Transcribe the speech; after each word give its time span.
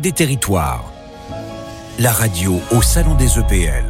Des 0.00 0.12
Territoires, 0.12 0.90
la 1.98 2.10
radio 2.10 2.58
au 2.70 2.80
Salon 2.80 3.14
des 3.16 3.38
EPL. 3.38 3.89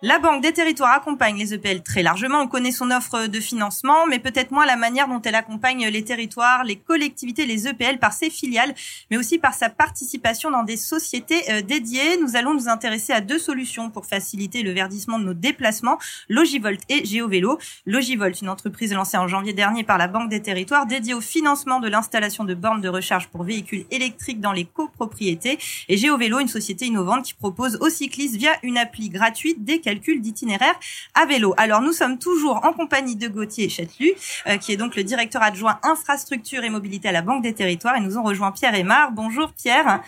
La 0.00 0.20
Banque 0.20 0.44
des 0.44 0.52
Territoires 0.52 0.94
accompagne 0.94 1.36
les 1.38 1.54
EPL 1.54 1.82
très 1.82 2.04
largement. 2.04 2.40
On 2.40 2.46
connaît 2.46 2.70
son 2.70 2.92
offre 2.92 3.26
de 3.26 3.40
financement, 3.40 4.06
mais 4.06 4.20
peut-être 4.20 4.52
moins 4.52 4.64
la 4.64 4.76
manière 4.76 5.08
dont 5.08 5.20
elle 5.22 5.34
accompagne 5.34 5.88
les 5.88 6.04
territoires, 6.04 6.62
les 6.62 6.76
collectivités, 6.76 7.46
les 7.46 7.66
EPL 7.66 7.98
par 7.98 8.12
ses 8.12 8.30
filiales, 8.30 8.76
mais 9.10 9.16
aussi 9.16 9.40
par 9.40 9.54
sa 9.54 9.70
participation 9.70 10.52
dans 10.52 10.62
des 10.62 10.76
sociétés 10.76 11.42
euh, 11.50 11.62
dédiées. 11.62 12.16
Nous 12.22 12.36
allons 12.36 12.54
nous 12.54 12.68
intéresser 12.68 13.12
à 13.12 13.20
deux 13.20 13.40
solutions 13.40 13.90
pour 13.90 14.06
faciliter 14.06 14.62
le 14.62 14.70
verdissement 14.70 15.18
de 15.18 15.24
nos 15.24 15.34
déplacements, 15.34 15.98
Logivolt 16.28 16.80
et 16.88 17.04
GeoVélo. 17.04 17.58
Logivolt, 17.84 18.40
une 18.40 18.50
entreprise 18.50 18.92
lancée 18.92 19.16
en 19.16 19.26
janvier 19.26 19.52
dernier 19.52 19.82
par 19.82 19.98
la 19.98 20.06
Banque 20.06 20.30
des 20.30 20.40
Territoires, 20.40 20.86
dédiée 20.86 21.14
au 21.14 21.20
financement 21.20 21.80
de 21.80 21.88
l'installation 21.88 22.44
de 22.44 22.54
bornes 22.54 22.82
de 22.82 22.88
recharge 22.88 23.26
pour 23.30 23.42
véhicules 23.42 23.84
électriques 23.90 24.40
dans 24.40 24.52
les 24.52 24.64
copropriétés. 24.64 25.58
Et 25.88 25.96
GeoVélo, 25.96 26.38
une 26.38 26.46
société 26.46 26.86
innovante 26.86 27.24
qui 27.24 27.34
propose 27.34 27.78
aux 27.80 27.90
cyclistes 27.90 28.36
via 28.36 28.52
une 28.62 28.78
appli 28.78 29.08
gratuite 29.08 29.64
des 29.64 29.80
calcul 29.88 30.20
d'itinéraire 30.20 30.74
à 31.14 31.24
vélo. 31.24 31.54
Alors 31.56 31.80
nous 31.80 31.92
sommes 31.92 32.18
toujours 32.18 32.60
en 32.62 32.74
compagnie 32.74 33.16
de 33.16 33.26
Gauthier 33.26 33.70
Châtelu, 33.70 34.12
euh, 34.46 34.58
qui 34.58 34.72
est 34.72 34.76
donc 34.76 34.96
le 34.96 35.02
directeur 35.02 35.42
adjoint 35.42 35.78
infrastructure 35.82 36.62
et 36.62 36.68
mobilité 36.68 37.08
à 37.08 37.12
la 37.12 37.22
Banque 37.22 37.42
des 37.42 37.54
Territoires, 37.54 37.96
et 37.96 38.00
nous 38.00 38.18
ont 38.18 38.22
rejoint 38.22 38.52
Pierre 38.52 38.74
Aymar. 38.74 39.12
Bonjour 39.12 39.50
Pierre. 39.54 40.02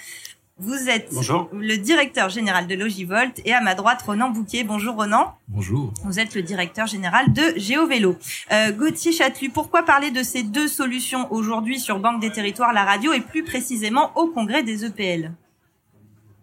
Vous 0.59 0.91
êtes 0.91 1.11
le 1.55 1.77
directeur 1.77 2.29
général 2.29 2.67
de 2.67 2.75
Logivolt 2.75 3.41
et 3.47 3.55
à 3.55 3.63
ma 3.63 3.75
droite 3.75 4.03
Ronan 4.03 4.29
Bouquet. 4.29 4.65
Bonjour 4.65 4.95
Ronan. 4.95 5.35
Bonjour. 5.49 5.95
Vous 6.05 6.21
êtes 6.21 6.35
le 6.35 6.43
directeur 6.43 6.87
général 6.87 7.33
de 7.33 7.55
GeoVélo. 7.57 8.17
Euh, 8.53 8.71
Gauthier 8.73 9.13
Châtelu, 9.13 9.49
pourquoi 9.49 9.85
parler 9.85 10.11
de 10.11 10.23
ces 10.23 10.43
deux 10.43 10.69
solutions 10.69 11.33
aujourd'hui 11.33 11.81
sur 11.81 11.99
Banque 11.99 12.21
des 12.21 12.31
Territoires, 12.31 12.75
la 12.75 12.85
radio 12.85 13.15
et 13.15 13.21
plus 13.21 13.45
précisément 13.45 14.13
au 14.17 14.27
congrès 14.27 14.63
des 14.63 14.85
EPL 14.85 15.33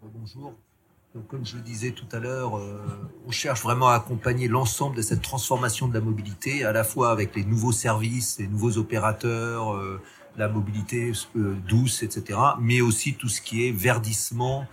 Bonjour 0.02 0.56
comme 1.28 1.46
je 1.46 1.56
le 1.56 1.62
disais 1.62 1.92
tout 1.92 2.06
à 2.12 2.20
l'heure, 2.20 2.58
euh, 2.58 2.78
on 3.26 3.32
cherche 3.32 3.62
vraiment 3.62 3.90
à 3.90 3.96
accompagner 3.96 4.48
l'ensemble 4.48 4.96
de 4.96 5.02
cette 5.02 5.22
transformation 5.22 5.88
de 5.88 5.94
la 5.94 6.02
mobilité, 6.02 6.66
à 6.66 6.72
la 6.72 6.84
fois 6.84 7.12
avec 7.12 7.36
les 7.36 7.44
nouveaux 7.44 7.72
services, 7.72 8.38
les 8.40 8.48
nouveaux 8.48 8.78
opérateurs, 8.78 9.74
euh, 9.74 10.02
la 10.38 10.48
mobilité 10.48 11.12
euh, 11.36 11.56
douce, 11.68 12.04
etc., 12.04 12.40
mais 12.60 12.82
aussi 12.82 13.14
tout 13.14 13.30
ce 13.30 13.42
qui 13.42 13.68
est 13.68 13.72
verdissement, 13.72 14.68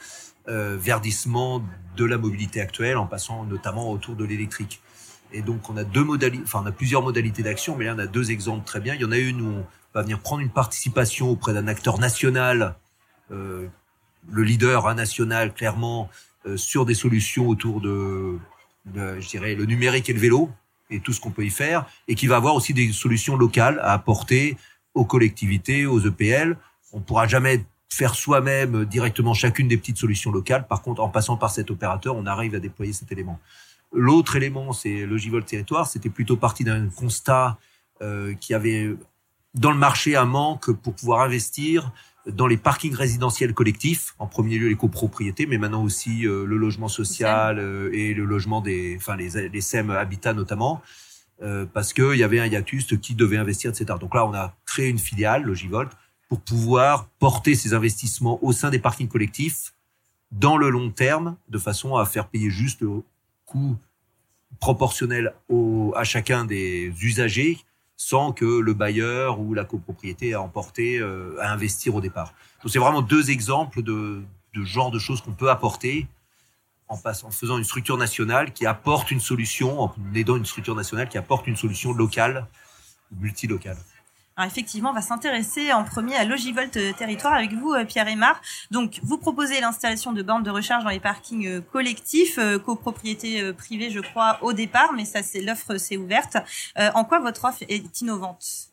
verdissement 0.46 1.62
de 1.96 2.04
la 2.04 2.18
mobilité 2.18 2.60
actuelle, 2.60 2.98
en 2.98 3.06
passant 3.06 3.44
notamment 3.44 3.90
autour 3.90 4.14
de 4.14 4.26
l'électrique. 4.26 4.82
Et 5.32 5.40
donc 5.40 5.70
on 5.70 5.76
a 5.78 5.84
deux 5.84 6.04
modalités, 6.04 6.44
enfin 6.44 6.60
on 6.62 6.66
a 6.66 6.72
plusieurs 6.72 7.00
modalités 7.00 7.42
d'action, 7.42 7.76
mais 7.76 7.86
là 7.86 7.94
on 7.96 7.98
a 7.98 8.06
deux 8.06 8.30
exemples 8.30 8.66
très 8.66 8.78
bien. 8.78 8.94
Il 8.94 9.00
y 9.00 9.06
en 9.06 9.12
a 9.12 9.16
une 9.16 9.40
où 9.40 9.54
on 9.54 9.64
va 9.94 10.02
venir 10.02 10.20
prendre 10.20 10.42
une 10.42 10.50
participation 10.50 11.30
auprès 11.30 11.54
d'un 11.54 11.66
acteur 11.66 11.98
national 11.98 12.76
le 14.30 14.42
leader 14.42 14.86
hein, 14.86 14.94
national 14.94 15.52
clairement 15.52 16.08
sur 16.56 16.84
des 16.84 16.94
solutions 16.94 17.48
autour 17.48 17.80
de, 17.80 18.38
je 18.94 19.28
dirais, 19.28 19.54
le 19.54 19.64
numérique 19.64 20.10
et 20.10 20.12
le 20.12 20.20
vélo 20.20 20.50
et 20.90 21.00
tout 21.00 21.12
ce 21.12 21.20
qu'on 21.20 21.30
peut 21.30 21.44
y 21.44 21.50
faire, 21.50 21.86
et 22.08 22.14
qui 22.14 22.26
va 22.26 22.36
avoir 22.36 22.54
aussi 22.54 22.74
des 22.74 22.92
solutions 22.92 23.36
locales 23.36 23.78
à 23.80 23.92
apporter 23.92 24.56
aux 24.94 25.04
collectivités, 25.04 25.86
aux 25.86 26.00
EPL. 26.00 26.56
On 26.92 27.00
pourra 27.00 27.26
jamais 27.26 27.64
faire 27.88 28.14
soi-même 28.14 28.84
directement 28.84 29.34
chacune 29.34 29.68
des 29.68 29.76
petites 29.76 29.98
solutions 29.98 30.30
locales. 30.30 30.66
Par 30.66 30.82
contre, 30.82 31.02
en 31.02 31.08
passant 31.08 31.36
par 31.36 31.50
cet 31.50 31.70
opérateur, 31.70 32.16
on 32.16 32.26
arrive 32.26 32.54
à 32.54 32.58
déployer 32.58 32.92
cet 32.92 33.12
élément. 33.12 33.38
L'autre 33.92 34.36
élément, 34.36 34.72
c'est 34.72 35.06
le 35.06 35.16
Givol 35.16 35.44
territoire. 35.44 35.86
C'était 35.86 36.10
plutôt 36.10 36.36
parti 36.36 36.64
d'un 36.64 36.88
constat 36.88 37.58
euh, 38.02 38.34
qui 38.34 38.52
avait 38.54 38.94
dans 39.54 39.70
le 39.70 39.78
marché 39.78 40.16
un 40.16 40.24
manque 40.24 40.72
pour 40.72 40.94
pouvoir 40.94 41.20
investir 41.20 41.92
dans 42.26 42.46
les 42.46 42.56
parkings 42.56 42.94
résidentiels 42.94 43.52
collectifs, 43.52 44.14
en 44.18 44.26
premier 44.26 44.58
lieu 44.58 44.68
les 44.68 44.76
copropriétés, 44.76 45.46
mais 45.46 45.58
maintenant 45.58 45.82
aussi 45.82 46.26
euh, 46.26 46.46
le 46.46 46.56
logement 46.56 46.88
social 46.88 47.58
euh, 47.58 47.90
et 47.92 48.14
le 48.14 48.24
logement 48.24 48.60
des, 48.60 48.96
enfin 48.96 49.16
les, 49.16 49.48
les 49.48 49.60
SEM 49.60 49.90
Habitat 49.90 50.32
notamment, 50.32 50.80
euh, 51.42 51.66
parce 51.72 51.92
qu'il 51.92 52.16
y 52.16 52.22
avait 52.22 52.40
un 52.40 52.46
hiatus 52.46 52.94
qui 53.00 53.14
devait 53.14 53.36
investir, 53.36 53.70
etc. 53.70 53.98
Donc 54.00 54.14
là, 54.14 54.26
on 54.26 54.32
a 54.34 54.54
créé 54.64 54.88
une 54.88 54.98
filiale, 54.98 55.42
Logivolt, 55.42 55.90
pour 56.28 56.40
pouvoir 56.40 57.08
porter 57.18 57.54
ces 57.54 57.74
investissements 57.74 58.42
au 58.42 58.52
sein 58.52 58.70
des 58.70 58.78
parkings 58.78 59.08
collectifs 59.08 59.74
dans 60.32 60.56
le 60.56 60.70
long 60.70 60.90
terme, 60.90 61.36
de 61.48 61.58
façon 61.58 61.96
à 61.96 62.06
faire 62.06 62.28
payer 62.28 62.50
juste 62.50 62.80
le 62.80 63.02
coût 63.44 63.76
proportionnel 64.60 65.34
au, 65.48 65.92
à 65.96 66.04
chacun 66.04 66.44
des 66.44 66.92
usagers 67.02 67.58
sans 67.96 68.32
que 68.32 68.44
le 68.44 68.74
bailleur 68.74 69.40
ou 69.40 69.54
la 69.54 69.64
copropriété 69.64 70.30
ait 70.30 70.34
emporté 70.34 70.98
euh, 70.98 71.36
à 71.40 71.52
investir 71.52 71.94
au 71.94 72.00
départ. 72.00 72.34
Donc 72.62 72.72
c'est 72.72 72.78
vraiment 72.78 73.02
deux 73.02 73.30
exemples 73.30 73.82
de, 73.82 74.22
de 74.54 74.64
genre 74.64 74.90
de 74.90 74.98
choses 74.98 75.20
qu'on 75.20 75.32
peut 75.32 75.50
apporter 75.50 76.06
en, 76.88 76.98
passant, 76.98 77.28
en 77.28 77.30
faisant 77.30 77.58
une 77.58 77.64
structure 77.64 77.96
nationale 77.96 78.52
qui 78.52 78.66
apporte 78.66 79.10
une 79.10 79.20
solution, 79.20 79.80
en 79.80 79.94
aidant 80.14 80.36
une 80.36 80.44
structure 80.44 80.74
nationale 80.74 81.08
qui 81.08 81.18
apporte 81.18 81.46
une 81.46 81.56
solution 81.56 81.92
locale, 81.92 82.46
multilocale. 83.20 83.78
Effectivement, 84.42 84.90
on 84.90 84.94
va 84.94 85.00
s'intéresser 85.00 85.72
en 85.72 85.84
premier 85.84 86.16
à 86.16 86.24
Logivolt 86.24 86.76
euh, 86.76 86.92
Territoire 86.92 87.34
avec 87.34 87.52
vous, 87.52 87.72
euh, 87.72 87.84
Pierre 87.84 88.08
Aymar. 88.08 88.40
Donc, 88.72 88.98
vous 89.04 89.16
proposez 89.16 89.60
l'installation 89.60 90.12
de 90.12 90.22
bornes 90.22 90.42
de 90.42 90.50
recharge 90.50 90.82
dans 90.82 90.90
les 90.90 90.98
parkings 90.98 91.46
euh, 91.46 91.60
collectifs, 91.60 92.38
copropriété 92.64 93.52
privée, 93.52 93.90
je 93.90 94.00
crois, 94.00 94.38
au 94.42 94.52
départ, 94.52 94.92
mais 94.92 95.04
ça, 95.04 95.20
l'offre, 95.40 95.76
c'est 95.76 95.96
ouverte. 95.96 96.36
en 96.76 97.04
quoi 97.04 97.20
votre 97.20 97.44
offre 97.44 97.62
est 97.68 98.00
innovante? 98.00 98.70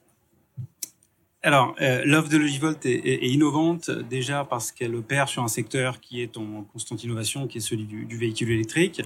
Alors, 1.44 1.76
l'offre 2.06 2.30
de 2.30 2.38
Logivolt 2.38 2.86
est, 2.86 3.28
innovante 3.28 3.90
déjà 3.90 4.46
parce 4.46 4.72
qu'elle 4.72 4.96
opère 4.96 5.28
sur 5.28 5.44
un 5.44 5.48
secteur 5.48 6.00
qui 6.00 6.22
est 6.22 6.38
en 6.38 6.64
constante 6.72 7.04
innovation, 7.04 7.48
qui 7.48 7.58
est 7.58 7.62
celui 7.62 7.86
du, 7.86 8.18
véhicule 8.18 8.52
électrique. 8.52 9.02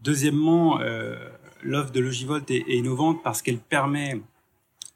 Deuxièmement, 0.00 0.78
l'offre 1.62 1.92
de 1.92 2.00
Logivolt 2.00 2.50
est 2.50 2.64
innovante 2.68 3.22
parce 3.22 3.42
qu'elle 3.42 3.58
permet 3.58 4.20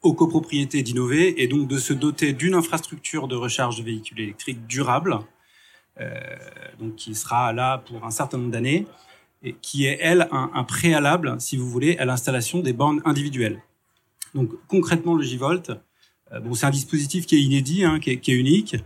aux 0.03 0.15
copropriétés 0.15 0.83
d'innover 0.83 1.43
et 1.43 1.47
donc 1.47 1.69
de 1.69 1.79
se 1.79 1.93
doter 1.93 2.33
d'une 2.33 2.55
infrastructure 2.55 3.29
de 3.29 3.37
recharge 3.37 3.79
de 3.79 3.85
véhicules 3.85 4.21
électriques 4.21 4.67
durable, 4.67 5.19
euh, 6.01 6.11
donc 6.79 6.97
qui 6.97 7.15
sera 7.15 7.53
là 7.53 7.79
pour 7.79 8.05
un 8.05 8.11
certain 8.11 8.39
nombre 8.39 8.51
d'années, 8.51 8.87
et 9.45 9.55
qui 9.61 9.87
est, 9.87 9.99
elle, 10.01 10.29
un, 10.31 10.65
préalable, 10.65 11.37
si 11.41 11.57
vous 11.57 11.69
voulez, 11.69 11.97
à 11.99 12.05
l'installation 12.05 12.61
des 12.61 12.73
bornes 12.73 13.03
individuelles. 13.05 13.61
Donc 14.35 14.51
concrètement, 14.69 15.15
le 15.15 15.23
J-Volt, 15.23 15.73
euh, 16.33 16.41
bon, 16.41 16.55
c'est 16.55 16.67
un 16.67 16.71
dispositif 16.71 17.27
qui 17.27 17.37
est 17.37 17.41
inédit, 17.41 17.85
hein, 17.85 17.99
qui, 17.99 18.11
est, 18.11 18.19
qui, 18.19 18.33
est, 18.33 18.37
unique, 18.37 18.77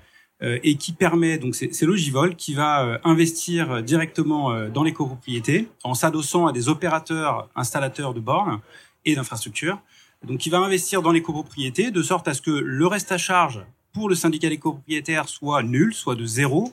euh, 0.42 0.58
et 0.62 0.76
qui 0.76 0.92
permet, 0.92 1.38
donc 1.38 1.54
c'est 1.54 1.80
le 1.80 1.96
J-Volt 1.96 2.36
qui 2.36 2.52
va 2.52 2.84
euh, 2.84 2.98
investir 3.04 3.82
directement 3.82 4.52
euh, 4.52 4.68
dans 4.68 4.82
les 4.82 4.92
copropriétés 4.92 5.70
en 5.82 5.94
s'adossant 5.94 6.46
à 6.46 6.52
des 6.52 6.68
opérateurs 6.68 7.48
installateurs 7.56 8.12
de 8.12 8.20
bornes 8.20 8.60
et 9.06 9.14
d'infrastructures, 9.14 9.80
donc, 10.24 10.46
il 10.46 10.50
va 10.50 10.58
investir 10.58 11.02
dans 11.02 11.12
les 11.12 11.22
copropriétés 11.22 11.90
de 11.90 12.02
sorte 12.02 12.26
à 12.28 12.34
ce 12.34 12.42
que 12.42 12.50
le 12.50 12.86
reste 12.86 13.12
à 13.12 13.18
charge 13.18 13.64
pour 13.92 14.08
le 14.08 14.14
syndicat 14.14 14.48
des 14.48 14.58
copropriétaires 14.58 15.28
soit 15.28 15.62
nul, 15.62 15.94
soit 15.94 16.16
de 16.16 16.24
zéro. 16.24 16.72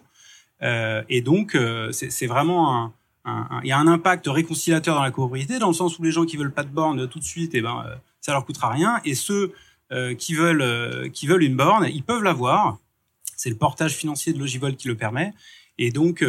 Euh, 0.62 1.04
et 1.10 1.22
donc, 1.22 1.56
euh, 1.56 1.92
c'est 1.92 2.28
vraiment 2.28 2.92
un, 3.26 3.62
il 3.64 3.70
y 3.70 3.72
a 3.72 3.78
un 3.78 3.88
impact 3.88 4.28
réconciliateur 4.28 4.96
dans 4.96 5.04
la 5.04 5.12
copropriété 5.12 5.60
dans 5.60 5.70
le 5.70 5.74
sens 5.74 5.98
où 5.98 6.04
les 6.04 6.12
gens 6.12 6.26
qui 6.26 6.36
veulent 6.36 6.52
pas 6.52 6.64
de 6.64 6.70
borne 6.70 7.08
tout 7.08 7.20
de 7.20 7.24
suite, 7.24 7.52
eh 7.54 7.62
ben, 7.62 7.84
euh, 7.88 7.96
ça 8.20 8.34
leur 8.34 8.46
coûtera 8.46 8.70
rien. 8.70 9.00
Et 9.06 9.16
ceux 9.16 9.54
qui 10.18 10.34
veulent, 10.34 11.12
qui 11.12 11.28
veulent 11.28 11.44
une 11.44 11.56
borne, 11.56 11.88
ils 11.88 12.02
peuvent 12.02 12.24
l'avoir. 12.24 12.80
C'est 13.36 13.52
le 13.52 13.56
portage 13.56 13.94
financier 13.94 14.34
de 14.34 14.40
Logivol 14.40 14.76
qui 14.76 14.88
le 14.88 14.96
permet. 14.96 15.36
Et 15.78 15.92
donc, 15.92 16.26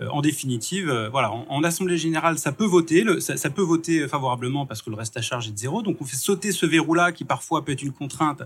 en 0.00 0.20
définitive, 0.20 0.90
euh, 0.90 1.08
voilà, 1.08 1.32
en, 1.32 1.64
assemblée 1.64 1.96
générale, 1.96 2.38
ça 2.38 2.52
peut 2.52 2.66
voter, 2.66 3.04
ça, 3.20 3.50
peut 3.50 3.62
voter 3.62 4.06
favorablement 4.06 4.66
parce 4.66 4.82
que 4.82 4.90
le 4.90 4.96
reste 4.96 5.16
à 5.16 5.22
charge 5.22 5.48
est 5.48 5.52
de 5.52 5.58
zéro. 5.58 5.80
Donc 5.82 5.96
on 6.00 6.04
fait 6.04 6.16
sauter 6.16 6.52
ce 6.52 6.66
verrou-là 6.66 7.12
qui 7.12 7.24
parfois 7.24 7.64
peut 7.64 7.72
être 7.72 7.82
une 7.82 7.92
contrainte, 7.92 8.42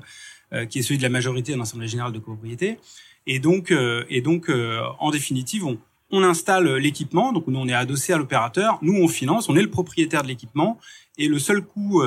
euh, 0.53 0.65
qui 0.65 0.79
est 0.79 0.83
celui 0.83 0.99
de 0.99 1.03
la 1.03 1.09
majorité 1.09 1.55
en 1.55 1.61
assemblée 1.61 1.89
générale 1.89 2.13
de 2.13 2.21
copropriété. 2.21 2.79
Et 3.27 3.41
donc, 3.41 3.73
et 4.09 4.23
donc, 4.23 4.51
en 4.99 5.11
définitive, 5.11 5.67
on, 5.67 5.79
on 6.11 6.23
installe 6.23 6.77
l'équipement. 6.77 7.33
Donc 7.33 7.47
nous, 7.49 7.59
on 7.59 7.69
est 7.69 7.75
adossé 7.75 8.15
à 8.15 8.17
l'opérateur. 8.17 8.79
Nous, 8.81 8.95
on 8.95 9.09
finance. 9.09 9.51
On 9.51 9.57
est 9.57 9.63
le 9.63 9.71
propriétaire 9.71 10.23
de 10.23 10.29
l'équipement. 10.29 10.79
Et 11.19 11.29
le 11.29 11.39
seul 11.39 11.61
coût 11.61 12.03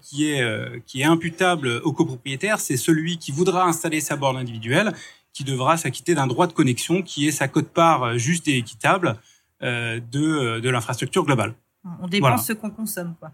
qui 0.00 0.30
est 0.30 0.42
qui 0.86 1.02
est 1.02 1.04
imputable 1.04 1.82
au 1.84 1.92
copropriétaire, 1.92 2.60
c'est 2.60 2.78
celui 2.78 3.18
qui 3.18 3.30
voudra 3.30 3.66
installer 3.66 4.00
sa 4.00 4.16
borne 4.16 4.38
individuelle 4.38 4.94
qui 5.38 5.44
devra 5.44 5.76
s'acquitter 5.76 6.16
d'un 6.16 6.26
droit 6.26 6.48
de 6.48 6.52
connexion 6.52 7.00
qui 7.00 7.28
est 7.28 7.30
sa 7.30 7.46
cote-part 7.46 8.02
euh, 8.02 8.18
juste 8.18 8.48
et 8.48 8.56
équitable 8.56 9.16
euh, 9.62 10.00
de, 10.10 10.20
euh, 10.20 10.60
de 10.60 10.68
l'infrastructure 10.68 11.24
globale. 11.24 11.54
On 12.02 12.08
dépense 12.08 12.44
ce 12.44 12.54
qu'on 12.54 12.70
consomme, 12.70 13.14
quoi. 13.20 13.30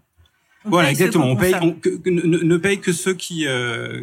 voilà, 0.65 0.91
exactement. 0.91 1.25
On 1.25 1.35
paye, 1.35 1.55
ne, 2.05 2.57
paye 2.57 2.79
que 2.79 2.93
ceux 2.93 3.15
qui, 3.15 3.47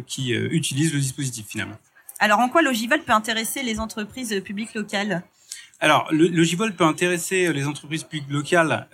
qui 0.05 0.33
utilisent 0.33 0.93
le 0.93 0.99
dispositif 0.99 1.45
finalement. 1.47 1.77
Alors, 2.19 2.39
en 2.39 2.49
quoi 2.49 2.61
Logivol 2.61 3.01
peut 3.03 3.13
intéresser 3.13 3.63
les 3.63 3.79
entreprises 3.79 4.41
publiques 4.43 4.73
locales? 4.73 5.23
Alors, 5.79 6.07
le, 6.11 6.27
Logivol 6.27 6.73
peut 6.73 6.83
intéresser 6.83 7.51
les 7.53 7.65
entreprises 7.65 8.03
publiques 8.03 8.29
locales, 8.29 8.87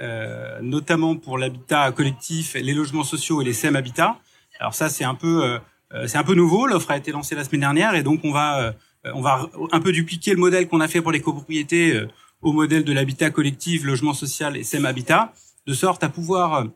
notamment 0.62 1.16
pour 1.16 1.40
l'habitat 1.40 1.92
collectif, 1.92 2.54
les 2.54 2.76
logements 2.76 3.04
sociaux 3.04 3.42
et 3.42 3.46
les 3.46 3.54
SEM 3.54 3.76
Habitat. 3.76 4.20
Alors 4.60 4.76
ça, 4.76 4.88
c'est 4.88 5.04
un 5.04 5.16
peu, 5.16 5.60
c'est 6.06 6.18
un 6.18 6.24
peu 6.24 6.36
nouveau. 6.36 6.68
L'offre 6.68 6.92
a 6.92 6.98
été 6.98 7.12
lancée 7.12 7.36
la 7.36 7.44
semaine 7.44 7.62
dernière 7.62 7.96
et 7.96 8.04
donc 8.04 8.22
on 8.24 8.32
va 8.32 8.76
on 9.06 9.22
va 9.22 9.50
un 9.72 9.80
peu 9.80 9.92
dupliquer 9.92 10.32
le 10.32 10.38
modèle 10.38 10.68
qu'on 10.68 10.82
a 10.82 10.88
fait 10.88 11.02
pour 11.02 11.12
les 11.12 11.22
copropriétés 11.22 12.02
au 12.42 12.52
modèle 12.52 12.84
de 12.84 12.92
l'habitat 12.94 13.30
collectif, 13.30 13.84
logement 13.84 14.14
social 14.14 14.58
et 14.58 14.64
SEM 14.64 14.86
Habitat, 14.86 15.34
de 15.68 15.74
sorte 15.74 16.04
à 16.04 16.10
pouvoir 16.10 16.68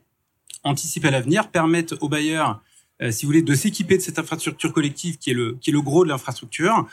anticiper 0.63 1.11
l'avenir, 1.11 1.49
permettre 1.49 1.97
aux 2.01 2.09
bailleurs 2.09 2.61
si 3.09 3.25
vous 3.25 3.29
voulez, 3.29 3.41
de 3.41 3.55
s'équiper 3.55 3.97
de 3.97 4.01
cette 4.01 4.19
infrastructure 4.19 4.71
collective 4.71 5.17
qui 5.17 5.31
est 5.31 5.33
le 5.33 5.81
gros 5.81 6.05
de 6.05 6.09
l'infrastructure, 6.09 6.87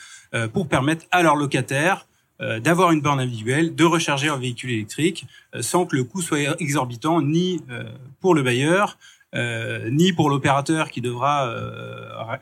pour 0.52 0.68
permettre 0.68 1.06
à 1.12 1.22
leurs 1.22 1.36
locataires 1.36 2.06
euh, 2.40 2.58
d'avoir 2.58 2.90
une 2.92 3.02
borne 3.02 3.20
individuelle, 3.20 3.74
de 3.74 3.84
recharger 3.84 4.28
un 4.28 4.38
véhicule 4.38 4.70
électrique, 4.70 5.26
euh, 5.54 5.60
sans 5.60 5.84
que 5.84 5.94
le 5.94 6.04
coût 6.04 6.22
soit 6.22 6.58
exorbitant 6.58 7.20
ni 7.20 7.60
euh, 7.68 7.84
pour 8.20 8.34
le 8.34 8.42
bailleur, 8.42 8.96
ni 9.34 10.12
pour 10.12 10.28
l'opérateur 10.30 10.90
qui 10.90 11.00
devra 11.00 11.54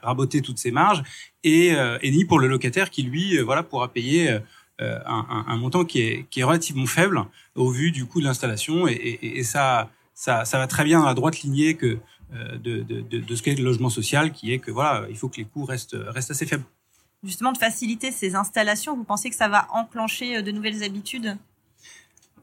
raboter 0.02 0.42
toutes 0.42 0.58
ses 0.58 0.70
marges, 0.70 1.02
et, 1.44 1.68
et, 2.02 2.10
ni 2.10 2.24
pour 2.24 2.38
le 2.38 2.48
locataire 2.48 2.90
qui 2.90 3.02
lui, 3.02 3.38
voilà, 3.38 3.62
pourra 3.62 3.88
payer 3.88 4.38
un, 4.78 5.56
montant 5.56 5.84
qui 5.84 6.00
est, 6.00 6.26
qui 6.30 6.40
est 6.40 6.44
relativement 6.44 6.86
faible 6.86 7.24
au 7.54 7.70
vu 7.70 7.90
du 7.90 8.06
coût 8.06 8.20
de 8.20 8.26
l'installation, 8.26 8.88
et, 8.88 9.42
ça, 9.42 9.90
ça, 10.14 10.44
va 10.52 10.66
très 10.66 10.84
bien 10.84 11.00
dans 11.00 11.06
la 11.06 11.14
droite 11.14 11.40
lignée 11.40 11.74
de, 11.74 11.98
de, 12.62 13.34
ce 13.34 13.42
qu'est 13.42 13.54
le 13.54 13.64
logement 13.64 13.90
social, 13.90 14.32
qui 14.32 14.52
est 14.52 14.58
que 14.58 14.70
voilà, 14.70 15.06
il 15.10 15.16
faut 15.16 15.28
que 15.28 15.36
les 15.36 15.44
coûts 15.44 15.66
restent, 15.66 15.96
restent 16.08 16.30
assez 16.30 16.46
faibles. 16.46 16.64
Justement 17.24 17.52
de 17.52 17.58
faciliter 17.58 18.12
ces 18.12 18.36
installations 18.36 18.96
Vous 18.96 19.04
pensez 19.04 19.28
que 19.28 19.36
ça 19.36 19.48
va 19.48 19.66
enclencher 19.72 20.36
euh, 20.36 20.42
de 20.42 20.50
nouvelles 20.50 20.84
habitudes? 20.84 21.36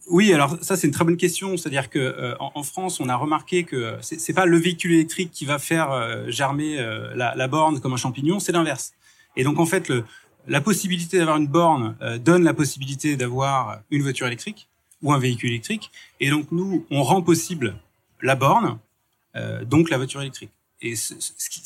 Oui, 0.08 0.34
alors 0.34 0.58
ça 0.62 0.76
c'est 0.76 0.88
une 0.88 0.94
très 0.94 1.04
bonne 1.04 1.18
question. 1.18 1.58
C'est-à-dire 1.58 1.90
que 1.90 2.00
euh, 2.00 2.36
en, 2.40 2.64
France, 2.64 3.00
on 3.00 3.10
a 3.10 3.16
remarqué 3.16 3.64
que 3.64 3.98
c'est 4.02 4.34
pas 4.34 4.46
le 4.46 4.58
véhicule 4.58 4.94
électrique 4.94 5.32
qui 5.32 5.46
va 5.46 5.60
faire 5.60 5.92
euh, 5.92 6.30
germer 6.30 6.78
la, 7.16 7.34
la, 7.36 7.48
borne 7.48 7.80
comme 7.80 7.94
un 7.94 7.98
champignon, 7.98 8.40
c'est 8.40 8.52
l'inverse. 8.52 8.94
Et 9.36 9.44
donc 9.44 9.60
en 9.60 9.66
fait, 9.66 9.90
le, 9.90 10.04
la 10.48 10.62
possibilité 10.62 11.18
d'avoir 11.18 11.38
une 11.38 11.48
borne 11.48 11.96
donne 12.24 12.44
la 12.44 12.54
possibilité 12.54 13.16
d'avoir 13.16 13.80
une 13.90 14.04
voiture 14.04 14.28
électrique 14.28 14.70
ou 15.02 15.12
un 15.12 15.20
véhicule 15.20 15.50
électrique. 15.50 15.92
Et 16.20 16.30
donc 16.30 16.52
nous, 16.52 16.86
on 16.92 17.02
rend 17.04 17.22
possible 17.22 17.76
la 18.22 18.36
borne, 18.36 18.78
donc 19.66 19.90
la 19.90 19.98
voiture 19.98 20.22
électrique. 20.22 20.52
Et 20.82 20.96
ce, 20.96 21.14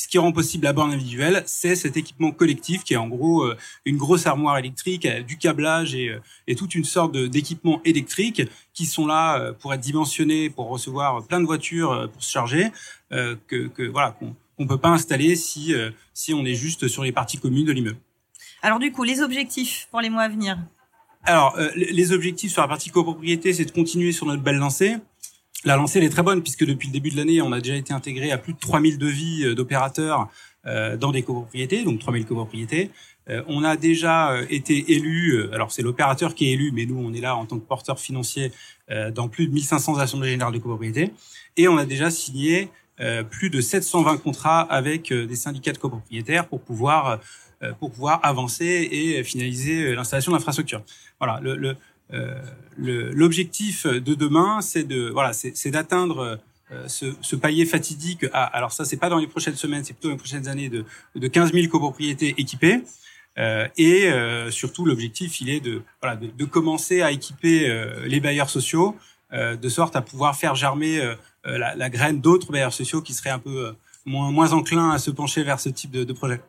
qui, 0.07 0.17
rend 0.19 0.31
possible 0.31 0.65
la 0.65 0.73
borne 0.73 0.91
individuelle, 0.91 1.44
c'est 1.47 1.75
cet 1.75 1.97
équipement 1.97 2.31
collectif 2.31 2.83
qui 2.83 2.94
est 2.94 2.97
en 2.97 3.07
gros 3.07 3.44
euh, 3.44 3.57
une 3.85 3.97
grosse 3.97 4.27
armoire 4.27 4.57
électrique, 4.59 5.06
euh, 5.07 5.23
du 5.23 5.38
câblage 5.38 5.95
et, 5.95 6.09
euh, 6.09 6.19
et 6.47 6.56
toute 6.56 6.75
une 6.75 6.83
sorte 6.83 7.17
d'équipements 7.17 7.81
électriques 7.85 8.44
qui 8.73 8.85
sont 8.85 9.07
là 9.07 9.51
pour 9.59 9.73
être 9.73 9.81
dimensionnés 9.81 10.50
pour 10.51 10.69
recevoir 10.69 11.25
plein 11.25 11.39
de 11.39 11.45
voitures 11.45 12.09
pour 12.13 12.23
se 12.23 12.31
charger, 12.31 12.71
que, 13.09 13.67
que 13.67 13.83
voilà 13.83 14.11
qu'on 14.11 14.35
ne 14.59 14.65
peut 14.65 14.77
pas 14.77 14.89
installer 14.89 15.35
si 15.35 15.73
si 16.13 16.33
on 16.33 16.45
est 16.45 16.53
juste 16.53 16.88
sur 16.88 17.03
les 17.03 17.12
parties 17.12 17.38
communes 17.38 17.65
de 17.65 17.73
l'immeuble. 17.73 18.00
Alors 18.62 18.79
du 18.79 18.91
coup, 18.91 19.03
les 19.03 19.21
objectifs 19.21 19.89
pour 19.91 20.00
les 20.00 20.09
mois 20.09 20.23
à 20.23 20.29
venir? 20.29 20.57
Alors 21.23 21.57
les 21.75 22.12
objectifs 22.13 22.53
sur 22.53 22.62
la 22.62 22.69
partie 22.69 22.89
copropriété, 22.89 23.51
c'est 23.51 23.65
de 23.65 23.71
continuer 23.71 24.13
sur 24.13 24.25
notre 24.27 24.44
belle 24.44 24.57
lancée. 24.57 24.95
La 25.65 25.75
lancée 25.75 26.00
elle 26.00 26.06
est 26.06 26.09
très 26.09 26.23
bonne 26.23 26.41
puisque 26.41 26.65
depuis 26.65 26.88
le 26.88 26.94
début 26.94 27.09
de 27.09 27.17
l'année, 27.17 27.41
on 27.41 27.51
a 27.51 27.59
déjà 27.59 27.75
été 27.75 27.94
intégré 27.94 28.31
à 28.31 28.38
plus 28.38 28.53
de 28.53 28.59
3000 28.59 28.97
devis 28.97 29.44
euh, 29.44 29.56
d'opérateurs 29.56 30.29
euh, 30.65 30.95
dans 30.95 31.11
des 31.11 31.21
copropriétés, 31.21 31.83
donc 31.83 32.00
3000 32.00 32.25
copropriétés. 32.25 32.91
Euh, 33.29 33.44
on 33.47 33.63
a 33.63 33.75
déjà 33.75 34.38
été 34.50 34.94
élu, 34.94 35.50
alors 35.51 35.71
c'est 35.71 35.81
l'opérateur 35.81 36.33
qui 36.33 36.50
est 36.50 36.53
élu, 36.53 36.71
mais 36.73 36.85
nous 36.85 36.97
on 36.97 37.13
est 37.13 37.19
là 37.19 37.35
en 37.35 37.45
tant 37.45 37.59
que 37.59 37.65
porteur 37.65 38.00
financier 38.00 38.51
dans 39.13 39.27
plus 39.27 39.47
de 39.47 39.53
1500 39.53 40.00
assemblées 40.00 40.29
générales 40.29 40.53
de 40.53 40.57
copropriétés. 40.57 41.13
Et 41.57 41.67
on 41.67 41.77
a 41.77 41.85
déjà 41.85 42.09
signé 42.09 42.69
plus 43.29 43.51
de 43.51 43.62
720 43.62 44.17
contrats 44.17 44.62
avec 44.62 45.13
des 45.13 45.35
syndicats 45.35 45.73
de 45.73 45.77
copropriétaires 45.77 46.47
pour 46.47 46.59
pouvoir 46.59 47.19
pour 47.79 47.91
pouvoir 47.91 48.19
avancer 48.23 48.89
et 48.91 49.23
finaliser 49.23 49.94
l'installation 49.94 50.31
d'infrastructures. 50.31 50.81
Voilà, 51.19 51.39
le, 51.44 51.55
le, 51.55 51.77
l'objectif 52.77 53.85
de 53.85 54.13
demain, 54.13 54.61
c'est 54.61 54.83
de 54.83 55.09
voilà, 55.09 55.33
c'est 55.33 55.71
d'atteindre 55.71 56.39
euh, 56.71 56.88
ce, 56.88 57.07
ce, 57.21 57.35
palier 57.35 57.65
fatidique. 57.65 58.25
À, 58.31 58.44
alors 58.44 58.71
ça, 58.71 58.85
c'est 58.85 58.97
pas 58.97 59.09
dans 59.09 59.17
les 59.17 59.25
prochaines 59.25 59.56
semaines, 59.56 59.83
c'est 59.83 59.94
plutôt 59.94 60.09
dans 60.09 60.13
les 60.13 60.19
prochaines 60.19 60.47
années 60.47 60.69
de, 60.69 60.85
de 61.15 61.27
15 61.27 61.51
000 61.51 61.67
copropriétés 61.67 62.35
équipées. 62.38 62.83
Euh, 63.39 63.67
et 63.77 64.07
euh, 64.07 64.51
surtout, 64.51 64.85
l'objectif, 64.85 65.41
il 65.41 65.50
est 65.50 65.61
de, 65.61 65.81
voilà, 66.01 66.15
de, 66.15 66.27
de 66.27 66.45
commencer 66.45 67.01
à 67.01 67.11
équiper 67.11 67.69
euh, 67.69 68.06
les 68.06 68.19
bailleurs 68.19 68.50
sociaux 68.50 68.95
de 69.31 69.69
sorte 69.69 69.95
à 69.95 70.01
pouvoir 70.01 70.35
faire 70.35 70.55
germer 70.55 71.00
la, 71.45 71.75
la, 71.75 71.89
graine 71.91 72.19
d'autres 72.19 72.51
bailleurs 72.51 72.73
sociaux 72.73 73.03
qui 73.03 73.13
seraient 73.13 73.29
un 73.29 73.38
peu 73.38 73.75
moins, 74.03 74.31
moins 74.31 74.53
enclins 74.53 74.89
à 74.89 74.97
se 74.97 75.12
pencher 75.12 75.44
vers 75.44 75.59
ce 75.59 75.69
type 75.69 75.91
de, 75.91 76.03
de 76.03 76.13
projet. 76.13 76.41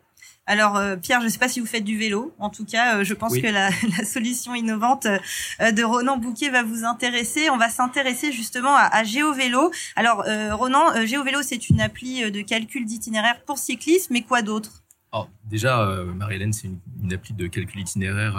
Alors 0.47 0.75
euh, 0.75 0.95
Pierre, 0.97 1.19
je 1.21 1.25
ne 1.25 1.29
sais 1.29 1.39
pas 1.39 1.47
si 1.47 1.59
vous 1.59 1.65
faites 1.65 1.83
du 1.83 1.97
vélo. 1.97 2.33
En 2.39 2.49
tout 2.49 2.65
cas, 2.65 2.97
euh, 2.97 3.03
je 3.03 3.13
pense 3.13 3.37
que 3.37 3.47
la, 3.47 3.69
la, 3.97 4.05
solution 4.05 4.55
innovante 4.55 5.05
euh, 5.05 5.71
de 5.71 5.83
Ronan 5.83 6.17
Bouquet 6.17 6.49
va 6.49 6.63
vous 6.63 6.83
intéresser. 6.83 7.49
On 7.49 7.57
va 7.57 7.69
s'intéresser 7.69 8.31
justement 8.31 8.75
à, 8.75 8.89
à 8.91 9.03
GeoVélo. 9.03 9.71
Alors 9.95 10.23
Ronan, 10.57 11.05
GeoVélo, 11.05 11.41
c'est 11.41 11.69
une 11.69 11.81
appli 11.81 12.29
de 12.31 12.41
calcul 12.41 12.85
d'itinéraire 12.85 13.41
pour 13.45 13.57
cyclistes, 13.57 14.09
mais 14.09 14.21
quoi 14.21 14.41
d'autre? 14.41 14.83
Alors 15.11 15.29
déjà, 15.45 15.85
Marie-Hélène, 16.15 16.53
c'est 16.53 16.67
une, 16.67 16.79
une, 17.03 17.13
appli 17.13 17.33
de 17.33 17.47
calcul 17.47 17.83
d'itinéraire 17.83 18.37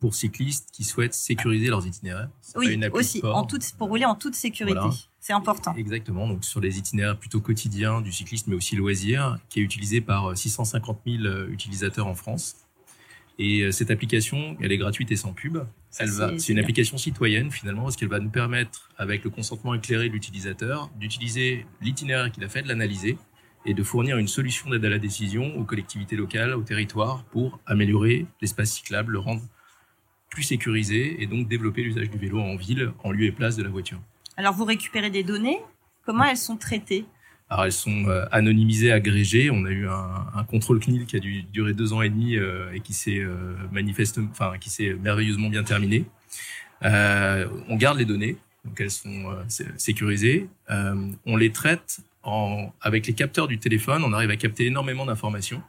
pour 0.00 0.14
cyclistes 0.14 0.68
qui 0.72 0.84
souhaitent 0.84 1.14
sécuriser 1.14 1.68
leurs 1.68 1.86
itinéraires. 1.86 2.28
Oui, 2.56 2.80
aussi, 2.92 3.20
en 3.24 3.44
toute, 3.44 3.64
pour 3.78 3.88
rouler 3.88 4.04
en 4.04 4.16
toute 4.16 4.34
sécurité. 4.34 4.80
C'est 5.22 5.32
important. 5.32 5.72
Exactement, 5.76 6.26
donc 6.26 6.44
sur 6.44 6.60
les 6.60 6.78
itinéraires 6.78 7.16
plutôt 7.16 7.40
quotidiens 7.40 8.00
du 8.00 8.10
cycliste, 8.10 8.48
mais 8.48 8.56
aussi 8.56 8.74
loisir, 8.74 9.38
qui 9.48 9.60
est 9.60 9.62
utilisé 9.62 10.00
par 10.00 10.36
650 10.36 11.02
000 11.06 11.24
euh, 11.24 11.48
utilisateurs 11.48 12.08
en 12.08 12.16
France. 12.16 12.56
Et 13.38 13.60
euh, 13.60 13.70
cette 13.70 13.92
application, 13.92 14.56
elle 14.60 14.72
est 14.72 14.78
gratuite 14.78 15.12
et 15.12 15.16
sans 15.16 15.32
pub. 15.32 15.58
Elle 16.00 16.10
va, 16.10 16.36
c'est 16.40 16.52
une 16.52 16.58
application 16.58 16.98
citoyenne 16.98 17.52
finalement, 17.52 17.84
parce 17.84 17.94
qu'elle 17.94 18.08
va 18.08 18.18
nous 18.18 18.30
permettre, 18.30 18.90
avec 18.98 19.22
le 19.22 19.30
consentement 19.30 19.74
éclairé 19.74 20.08
de 20.08 20.12
l'utilisateur, 20.12 20.90
d'utiliser 20.98 21.66
l'itinéraire 21.80 22.32
qu'il 22.32 22.42
a 22.42 22.48
fait, 22.48 22.62
de 22.62 22.68
l'analyser 22.68 23.16
et 23.64 23.74
de 23.74 23.82
fournir 23.84 24.18
une 24.18 24.26
solution 24.26 24.70
d'aide 24.70 24.84
à 24.84 24.88
la 24.88 24.98
décision 24.98 25.56
aux 25.56 25.62
collectivités 25.62 26.16
locales, 26.16 26.52
aux 26.52 26.64
territoires, 26.64 27.22
pour 27.30 27.60
améliorer 27.66 28.26
l'espace 28.40 28.72
cyclable, 28.72 29.12
le 29.12 29.20
rendre 29.20 29.42
plus 30.30 30.42
sécurisé 30.42 31.22
et 31.22 31.28
donc 31.28 31.46
développer 31.46 31.84
l'usage 31.84 32.10
du 32.10 32.18
vélo 32.18 32.40
en 32.40 32.56
ville 32.56 32.92
en 33.04 33.12
lieu 33.12 33.26
et 33.26 33.32
place 33.32 33.56
de 33.56 33.62
la 33.62 33.70
voiture. 33.70 34.00
Alors 34.36 34.54
vous 34.54 34.64
récupérez 34.64 35.10
des 35.10 35.22
données, 35.22 35.58
comment 36.04 36.24
elles 36.24 36.36
sont 36.36 36.56
traitées? 36.56 37.04
Alors 37.50 37.66
elles 37.66 37.72
sont 37.72 38.06
euh, 38.06 38.24
anonymisées, 38.32 38.92
agrégées. 38.92 39.50
On 39.50 39.64
a 39.66 39.70
eu 39.70 39.86
un, 39.86 40.44
contrôle 40.44 40.80
CNIL 40.80 41.04
qui 41.04 41.16
a 41.16 41.20
dû 41.20 41.42
durer 41.42 41.74
deux 41.74 41.92
ans 41.92 42.00
et 42.00 42.08
demi 42.08 42.36
euh, 42.36 42.72
et 42.72 42.80
qui 42.80 42.94
s'est 42.94 43.18
euh, 43.18 43.54
qui 44.58 44.70
s'est 44.70 44.94
merveilleusement 44.94 45.50
bien 45.50 45.62
terminé. 45.62 46.06
On 46.82 47.76
garde 47.76 47.98
les 47.98 48.06
données, 48.06 48.36
donc 48.64 48.80
elles 48.80 48.90
sont 48.90 49.36
sécurisées. 49.76 50.48
on 50.68 51.36
les 51.36 51.52
traite 51.52 52.00
avec 52.80 53.06
les 53.06 53.12
capteurs 53.12 53.48
du 53.48 53.58
téléphone. 53.58 54.02
On 54.02 54.12
arrive 54.12 54.30
à 54.30 54.36
capter 54.36 54.66
énormément 54.66 55.04
d'informations 55.04 55.62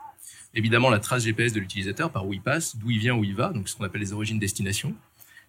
évidemment 0.55 0.89
la 0.89 1.00
trace 1.00 1.24
GPS 1.24 1.53
de 1.53 1.60
l'utilisateur, 1.60 2.12
par 2.12 2.27
où 2.27 2.34
il 2.34 2.41
passe, 2.41 2.75
d'où 2.77 2.91
il 2.91 3.00
vient, 3.00 3.15
où 3.15 3.24
il 3.24 3.36
va, 3.36 3.50
donc 3.50 3.67
ce 3.67 3.75
qu'on 3.75 3.84
appelle 3.84 4.01
les 4.01 4.13
origines 4.13 4.39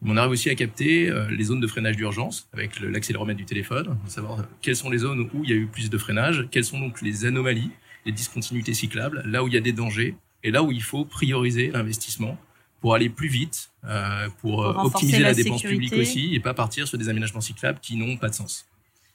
On 0.02 0.16
arrive 0.16 0.32
aussi 0.32 0.50
à 0.50 0.54
capter 0.54 1.08
euh, 1.08 1.28
les 1.30 1.44
zones 1.44 1.60
de 1.60 1.66
freinage 1.66 1.96
d'urgence 1.96 2.48
avec 2.52 2.80
l'accéléromètre 2.80 3.38
du 3.38 3.46
téléphone, 3.46 3.96
savoir 4.06 4.44
quelles 4.60 4.76
sont 4.76 4.90
les 4.90 4.98
zones 4.98 5.28
où 5.32 5.44
il 5.44 5.50
y 5.50 5.52
a 5.52 5.56
eu 5.56 5.66
plus 5.66 5.90
de 5.90 5.98
freinage, 5.98 6.46
quelles 6.50 6.64
sont 6.64 6.78
donc 6.78 7.00
les 7.00 7.24
anomalies, 7.24 7.70
les 8.04 8.12
discontinuités 8.12 8.74
cyclables, 8.74 9.22
là 9.24 9.42
où 9.42 9.48
il 9.48 9.54
y 9.54 9.56
a 9.56 9.60
des 9.60 9.72
dangers 9.72 10.16
et 10.42 10.50
là 10.50 10.62
où 10.62 10.72
il 10.72 10.82
faut 10.82 11.04
prioriser 11.04 11.70
l'investissement 11.70 12.36
pour 12.80 12.94
aller 12.94 13.08
plus 13.08 13.28
vite, 13.28 13.70
euh, 13.84 14.28
pour, 14.40 14.56
pour 14.56 14.64
euh, 14.64 14.84
optimiser 14.84 15.20
la, 15.20 15.28
la 15.28 15.34
dépense 15.34 15.62
publique 15.62 15.94
aussi 15.94 16.34
et 16.34 16.40
pas 16.40 16.52
partir 16.52 16.86
sur 16.86 16.98
des 16.98 17.08
aménagements 17.08 17.40
cyclables 17.40 17.78
qui 17.80 17.96
n'ont 17.96 18.18
pas 18.18 18.28
de 18.28 18.34
sens. 18.34 18.66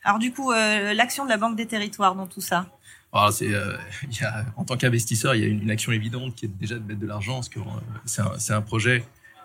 Alors 0.03 0.19
du 0.19 0.31
coup, 0.31 0.51
euh, 0.51 0.93
l'action 0.93 1.25
de 1.25 1.29
la 1.29 1.37
Banque 1.37 1.55
des 1.55 1.65
Territoires 1.65 2.15
dans 2.15 2.27
tout 2.27 2.41
ça? 2.41 2.67
Alors, 3.11 3.33
c'est, 3.33 3.53
euh, 3.53 3.75
y 4.19 4.23
a, 4.23 4.45
en 4.55 4.63
tant 4.63 4.77
qu'investisseur, 4.77 5.35
il 5.35 5.41
y 5.41 5.43
a 5.43 5.47
une, 5.47 5.63
une, 5.63 5.71
action 5.71 5.91
évidente 5.91 6.35
qui 6.35 6.45
est 6.45 6.49
déjà 6.59 6.75
de 6.75 6.83
mettre 6.83 6.99
de 6.99 7.07
l'argent, 7.07 7.35
parce 7.35 7.49
que 7.49 7.59
euh, 7.59 7.63
c'est, 8.05 8.21
un, 8.21 8.37
c'est 8.37 8.53
un 8.53 8.61
projet, 8.61 9.03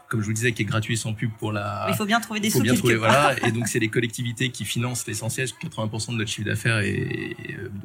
comme 0.09 0.21
je 0.21 0.25
vous 0.25 0.31
le 0.31 0.37
disais, 0.37 0.53
qui 0.53 0.63
est 0.63 0.67
gratuit 0.67 0.97
sans 0.97 1.13
pub 1.13 1.31
pour 1.39 1.53
la. 1.53 1.87
Il 1.89 1.95
faut 1.95 2.07
bien 2.07 2.21
trouver 2.21 2.41
des 2.41 2.51
sous. 2.51 2.61
Bien 2.61 2.75
trouver, 2.75 2.97
voilà. 2.97 3.35
Et 3.47 3.53
donc, 3.53 3.69
c'est 3.69 3.79
les 3.79 3.89
collectivités 3.89 4.51
qui 4.51 4.65
financent 4.65 5.07
l'essentiel. 5.07 5.49
80% 5.49 6.13
de 6.13 6.19
notre 6.19 6.31
chiffre 6.31 6.47
d'affaires 6.47 6.83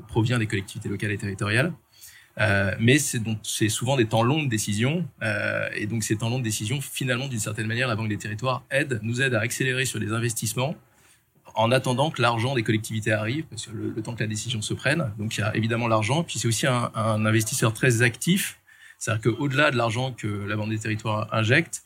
provient 0.08 0.40
des 0.40 0.48
collectivités 0.48 0.90
locales 0.90 1.12
et 1.12 1.18
territoriales. 1.18 1.74
Euh, 2.40 2.74
mais 2.80 3.00
c'est 3.00 3.20
donc 3.20 3.40
c'est 3.44 3.68
souvent 3.68 3.98
des 3.98 4.06
temps 4.06 4.24
longs 4.24 4.44
de 4.44 4.48
décision 4.48 5.06
euh, 5.24 5.68
et 5.76 5.88
donc 5.88 6.04
ces 6.04 6.16
temps 6.16 6.30
longs 6.30 6.38
de 6.38 6.44
décision 6.44 6.80
finalement 6.80 7.28
d'une 7.28 7.40
certaine 7.40 7.68
manière 7.68 7.88
la 7.88 7.98
banque 7.98 8.08
des 8.08 8.18
territoires 8.18 8.64
aide 8.72 9.00
nous 9.02 9.22
aide 9.22 9.34
à 9.34 9.42
accélérer 9.42 9.84
sur 9.84 10.00
les 10.00 10.14
investissements 10.14 10.76
en 11.56 11.72
attendant 11.72 12.12
que 12.12 12.22
l'argent 12.22 12.56
des 12.56 12.64
collectivités 12.64 13.12
arrive, 13.12 13.44
parce 13.46 13.66
que 13.66 13.72
le, 13.72 14.02
temps 14.02 14.16
que 14.16 14.22
la 14.24 14.28
décision 14.28 14.62
se 14.62 14.74
prenne. 14.74 15.12
Donc 15.18 15.36
il 15.36 15.42
y 15.42 15.44
a 15.44 15.54
évidemment 15.58 15.88
l'argent, 15.88 16.24
puis 16.24 16.40
c'est 16.40 16.48
aussi 16.48 16.68
un, 16.68 16.92
un, 16.96 17.26
investisseur 17.26 17.74
très 17.74 18.02
actif, 18.02 18.60
c'est-à-dire 18.98 19.34
qu'au-delà 19.34 19.72
de 19.72 19.76
l'argent 19.76 20.14
que 20.14 20.28
la 20.28 20.56
Banque 20.56 20.70
des 20.70 20.80
Territoires 20.80 21.28
injecte, 21.34 21.84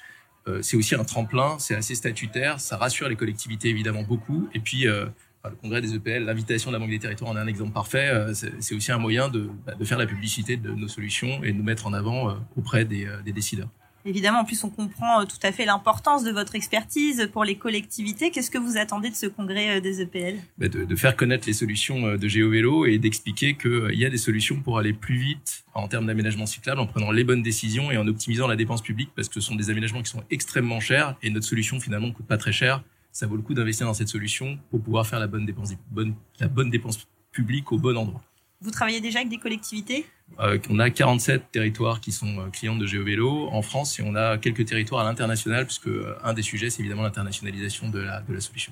c'est 0.62 0.78
aussi 0.78 0.96
un 0.96 1.04
tremplin, 1.04 1.58
c'est 1.60 1.76
assez 1.76 1.96
statutaire, 1.96 2.60
ça 2.60 2.78
rassure 2.78 3.08
les 3.08 3.16
collectivités 3.16 3.70
évidemment 3.70 4.04
beaucoup, 4.04 4.50
et 4.54 4.60
puis 4.60 4.88
euh, 4.88 5.06
le 5.46 5.56
congrès 5.56 5.82
des 5.82 5.96
EPL, 5.96 6.26
l'invitation 6.26 6.70
de 6.70 6.76
la 6.76 6.80
Banque 6.80 6.90
des 6.90 7.00
Territoires 7.00 7.32
en 7.32 7.38
est 7.38 7.40
un 7.40 7.48
exemple 7.48 7.74
parfait. 7.74 8.12
C'est 8.60 8.76
aussi 8.76 8.92
un 8.92 8.98
moyen 8.98 9.28
de, 9.28 9.50
bah, 9.66 9.74
de, 9.76 9.86
faire 9.86 9.98
la 9.98 10.06
publicité 10.06 10.56
de 10.56 10.72
nos 10.72 10.88
solutions 10.88 11.44
et 11.44 11.52
de 11.52 11.58
nous 11.58 11.64
mettre 11.64 11.86
en 11.86 11.94
avant 11.94 12.38
auprès 12.56 12.86
des 12.86 13.08
décideurs. 13.34 13.70
Évidemment, 14.06 14.40
en 14.40 14.46
plus, 14.46 14.64
on 14.64 14.70
comprend 14.70 15.22
euh, 15.22 15.26
tout 15.26 15.38
à 15.44 15.52
fait 15.52 15.66
l'importance 15.66 16.24
de 16.24 16.32
votre 16.32 16.56
expertise 16.56 17.30
pour 17.32 17.46
les 17.46 17.56
collectivités. 17.56 18.32
Qu'est-ce 18.32 18.52
que 18.52 18.58
vous 18.58 18.78
attendez 18.78 19.10
de 19.10 19.16
ce 19.16 19.28
congrès 19.28 19.78
euh, 19.78 19.82
des 19.82 20.02
EPL 20.02 20.36
de, 20.58 20.84
de, 20.84 20.96
faire 20.96 21.16
connaître 21.16 21.48
les 21.48 21.54
solutions 21.54 22.06
euh, 22.06 22.18
de 22.18 22.28
GeoVélo 22.28 22.86
et 22.86 22.98
d'expliquer 22.98 23.56
qu'il 23.56 23.96
y 23.96 24.06
a 24.06 24.10
des 24.10 24.18
solutions 24.18 24.60
pour 24.60 24.78
aller 24.78 24.92
plus 24.92 25.16
vite 25.16 25.64
en 25.74 25.88
termes 25.88 26.08
d'aménagement 26.08 26.46
cyclable 26.46 26.82
en 26.82 26.86
prenant 26.86 27.12
les 27.12 27.24
bonnes 27.24 27.42
décisions 27.44 27.92
et 27.92 27.98
en 27.98 28.08
optimisant 28.08 28.48
la 28.48 28.58
dépense 28.58 28.82
publique 28.82 29.12
parce 29.16 29.30
que 29.30 29.36
ce 29.36 29.42
sont 29.42 29.56
des 29.56 29.70
aménagements 29.70 30.02
qui 30.02 30.12
sont 30.12 30.24
extrêmement 30.30 30.82
chers 30.82 31.16
et 31.24 31.30
notre 31.30 31.46
solution 31.46 31.80
finalement 31.80 32.08
ne 32.08 32.14
coûte 32.14 32.28
pas 32.28 32.38
très 32.38 32.52
cher. 32.52 32.84
Ça 33.14 33.28
vaut 33.28 33.38
le 33.38 33.42
coup 33.42 33.54
d'investir 33.54 33.88
dans 33.88 33.94
cette 33.94 34.10
solution 34.10 34.58
pour 34.70 34.82
pouvoir 34.82 35.08
faire 35.08 35.20
la 35.20 35.28
bonne 35.28 35.46
dépense, 35.46 35.74
la 36.40 36.48
bonne 36.48 36.70
dépense 36.70 37.00
publique 37.32 37.72
au 37.72 37.78
bon 37.78 37.96
endroit. 37.96 38.22
Vous 38.64 38.72
travaillez 38.72 39.02
déjà 39.02 39.20
avec 39.20 39.30
des 39.30 39.38
collectivités? 39.38 40.06
Euh, 40.40 40.58
On 40.70 40.80
a 40.80 40.90
47 40.90 41.52
territoires 41.52 42.00
qui 42.00 42.14
sont 42.14 42.40
euh, 42.40 42.50
clients 42.50 42.78
de 42.78 42.86
GeoVélo 42.86 43.50
en 43.52 43.62
France 43.62 44.00
et 44.00 44.04
on 44.04 44.16
a 44.16 44.38
quelques 44.38 44.66
territoires 44.66 45.02
à 45.02 45.04
l'international 45.04 45.66
puisque 45.66 45.88
euh, 45.88 46.16
un 46.24 46.34
des 46.34 46.42
sujets 46.42 46.70
c'est 46.70 46.80
évidemment 46.80 47.04
l'internationalisation 47.04 47.90
de 47.90 48.00
la, 48.00 48.22
de 48.22 48.34
la 48.34 48.40
solution. 48.40 48.72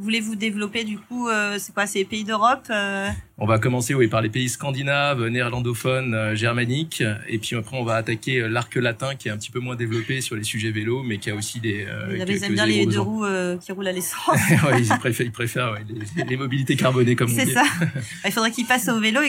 Voulez-vous 0.00 0.36
développer 0.36 0.84
du 0.84 0.96
coup, 0.96 1.28
euh, 1.28 1.56
c'est 1.58 1.74
quoi, 1.74 1.88
ces 1.88 2.04
pays 2.04 2.22
d'Europe 2.22 2.68
euh 2.70 3.08
On 3.36 3.46
va 3.46 3.58
commencer 3.58 3.94
oui 3.94 4.06
par 4.06 4.22
les 4.22 4.28
pays 4.28 4.48
scandinaves, 4.48 5.26
néerlandophones, 5.26 6.14
euh, 6.14 6.36
germaniques, 6.36 7.02
et 7.26 7.38
puis 7.38 7.56
après 7.56 7.76
on 7.76 7.82
va 7.82 7.96
attaquer 7.96 8.48
l'arc 8.48 8.72
latin 8.76 9.16
qui 9.16 9.26
est 9.26 9.32
un 9.32 9.36
petit 9.36 9.50
peu 9.50 9.58
moins 9.58 9.74
développé 9.74 10.20
sur 10.20 10.36
les 10.36 10.44
sujets 10.44 10.70
vélo, 10.70 11.02
mais 11.02 11.18
qui 11.18 11.30
a 11.30 11.34
aussi 11.34 11.58
des. 11.58 11.84
Ils 12.12 12.44
aiment 12.44 12.54
bien 12.54 12.66
les 12.66 12.86
deux 12.86 13.00
roues 13.00 13.26
qui 13.60 13.72
roulent 13.72 13.88
à 13.88 13.92
l'essence. 13.92 14.28
ouais, 14.70 14.82
ils 14.82 14.98
préfèrent, 15.00 15.26
ils 15.26 15.32
préfèrent 15.32 15.72
ouais, 15.72 15.84
les, 16.16 16.24
les, 16.24 16.36
mobilités 16.36 16.76
carbonées 16.76 17.16
comme 17.16 17.30
on 17.30 17.34
dit. 17.34 17.40
C'est 17.40 17.54
ça. 17.54 17.64
Il 18.24 18.30
faudrait 18.30 18.52
qu'ils 18.52 18.66
passent 18.66 18.88
au 18.88 19.00
vélo 19.00 19.20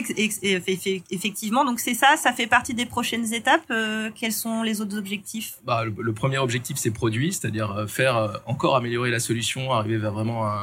effectivement. 1.10 1.64
Donc 1.64 1.80
c'est 1.80 1.94
ça, 1.94 2.14
ça 2.16 2.32
fait 2.32 2.46
partie 2.46 2.74
des 2.74 2.86
prochaines 2.86 3.34
étapes. 3.34 3.72
quels 4.14 4.32
sont 4.32 4.62
les 4.62 4.80
autres 4.80 4.96
objectifs? 4.96 5.54
Bah, 5.66 5.84
le, 5.84 5.92
le, 5.98 6.12
premier 6.12 6.38
objectif 6.38 6.76
c'est 6.76 6.92
produit, 6.92 7.32
c'est-à-dire 7.32 7.86
faire 7.88 8.40
encore 8.46 8.76
améliorer 8.76 9.10
la 9.10 9.18
solution, 9.18 9.72
arriver 9.72 9.98
vers 9.98 10.12
vraiment 10.12 10.46
un 10.46 10.59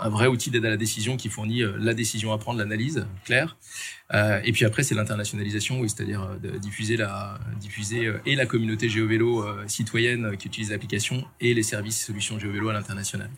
un, 0.00 0.08
vrai 0.08 0.26
outil 0.26 0.50
d'aide 0.50 0.64
à 0.64 0.70
la 0.70 0.76
décision 0.76 1.16
qui 1.16 1.28
fournit 1.28 1.62
euh, 1.62 1.76
la 1.78 1.94
décision 1.94 2.32
à 2.32 2.38
prendre, 2.38 2.58
l'analyse 2.58 3.06
claire. 3.24 3.56
Euh, 4.14 4.40
et 4.44 4.52
puis 4.52 4.64
après, 4.64 4.82
c'est 4.82 4.94
l'internationalisation, 4.94 5.80
oui, 5.80 5.88
c'est-à-dire 5.88 6.22
euh, 6.22 6.58
diffuser 6.58 6.96
la 6.96 7.38
diffuser 7.60 8.12
et 8.26 8.36
la 8.36 8.46
communauté 8.46 8.88
géovélo 8.88 9.44
citoyenne 9.66 10.36
qui 10.36 10.48
utilise 10.48 10.70
l'application 10.70 11.24
et 11.40 11.54
les 11.54 11.62
services 11.62 12.04
solutions 12.06 12.38
géovélo 12.38 12.68
à 12.68 12.72
l'international. 12.72 13.30